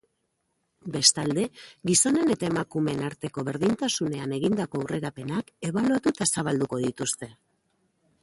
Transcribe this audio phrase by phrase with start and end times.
[0.93, 1.43] Bestalde,
[1.89, 7.29] gizonen eta emakumeen arteko berdintasunean egindako aurrerapenak ebaluatu eta zabalduko dituzte.